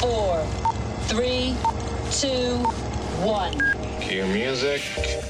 [0.00, 0.42] four,
[1.08, 1.54] three,
[2.10, 2.56] two,
[3.22, 3.52] one.
[4.00, 4.80] Cue music.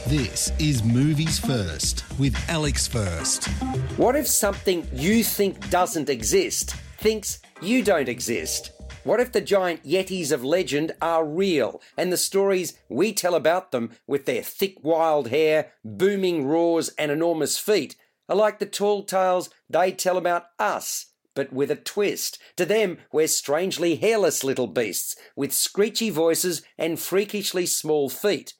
[0.06, 3.48] This is Movies First with Alex First.
[3.96, 8.70] What if something you think doesn't exist thinks you don't exist?
[9.02, 13.72] What if the giant yetis of legend are real and the stories we tell about
[13.72, 17.96] them with their thick wild hair, booming roars, and enormous feet
[18.28, 21.09] are like the tall tales they tell about us?
[21.34, 22.38] But with a twist.
[22.56, 28.54] To them, we're strangely hairless little beasts with screechy voices and freakishly small feet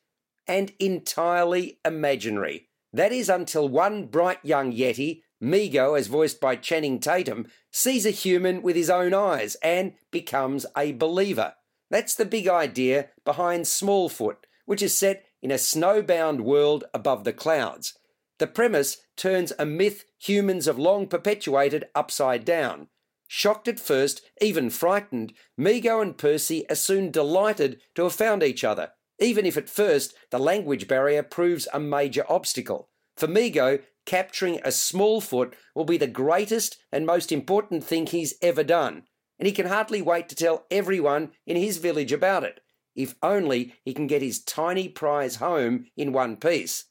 [0.47, 2.69] and entirely imaginary.
[2.92, 8.11] That is until one bright young Yeti, Migo, as voiced by Channing Tatum, sees a
[8.11, 11.55] human with his own eyes and becomes a believer.
[11.91, 17.33] That's the big idea behind Smallfoot, which is set in a snowbound world above the
[17.33, 17.95] clouds.
[18.40, 22.88] The premise turns a myth humans have long perpetuated upside down.
[23.28, 28.64] Shocked at first, even frightened, Migo and Percy are soon delighted to have found each
[28.64, 32.88] other even if at first the language barrier proves a major obstacle.
[33.16, 38.64] For Migo, capturing a Smallfoot will be the greatest and most important thing he's ever
[38.64, 39.04] done,
[39.38, 42.60] and he can hardly wait to tell everyone in his village about it,
[42.97, 46.86] if only he can get his tiny prize home in one piece.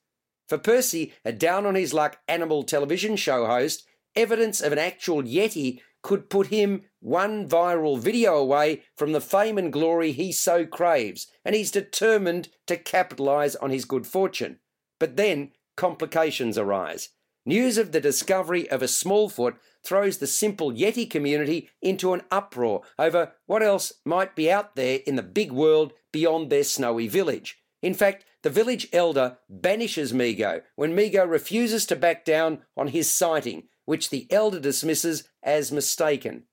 [0.49, 5.21] For Percy, a down on his luck animal television show host, evidence of an actual
[5.21, 10.65] Yeti could put him one viral video away from the fame and glory he so
[10.65, 14.57] craves, and he's determined to capitalize on his good fortune.
[14.99, 17.09] But then complications arise.
[17.45, 22.81] News of the discovery of a Smallfoot throws the simple Yeti community into an uproar
[22.97, 27.59] over what else might be out there in the big world beyond their snowy village.
[27.81, 33.09] In fact, the village elder banishes Migo when Migo refuses to back down on his
[33.09, 36.43] sighting, which the elder dismisses as mistaken.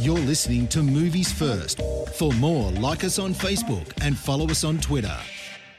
[0.00, 1.80] You're listening to Movies First.
[2.14, 5.16] For more, like us on Facebook and follow us on Twitter.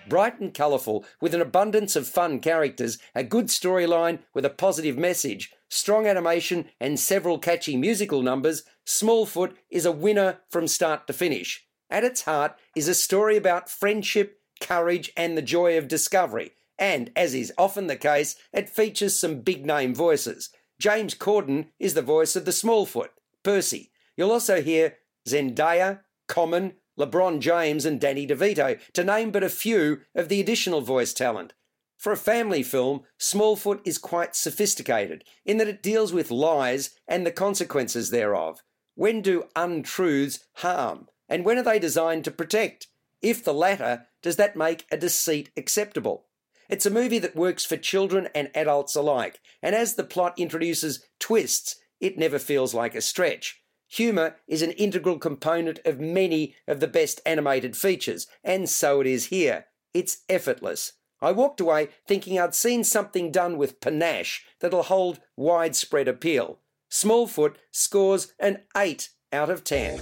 [0.07, 4.97] Bright and colourful, with an abundance of fun characters, a good storyline with a positive
[4.97, 11.13] message, strong animation, and several catchy musical numbers, Smallfoot is a winner from start to
[11.13, 11.65] finish.
[11.89, 16.51] At its heart is a story about friendship, courage, and the joy of discovery.
[16.77, 20.49] And, as is often the case, it features some big name voices.
[20.79, 23.09] James Corden is the voice of the Smallfoot,
[23.43, 23.91] Percy.
[24.17, 30.01] You'll also hear Zendaya, Common, LeBron James, and Danny DeVito, to name but a few
[30.13, 31.53] of the additional voice talent.
[31.97, 37.25] For a family film, Smallfoot is quite sophisticated in that it deals with lies and
[37.25, 38.61] the consequences thereof.
[38.95, 41.07] When do untruths harm?
[41.27, 42.87] And when are they designed to protect?
[43.21, 46.25] If the latter, does that make a deceit acceptable?
[46.67, 51.05] It's a movie that works for children and adults alike, and as the plot introduces
[51.19, 53.61] twists, it never feels like a stretch.
[53.87, 59.05] Humour is an integral component of many of the best animated features, and so it
[59.05, 59.67] is here.
[59.93, 60.93] It's effortless.
[61.21, 66.61] I walked away thinking I'd seen something done with panache that'll hold widespread appeal.
[66.89, 70.01] Smallfoot scores an 8 out of 10.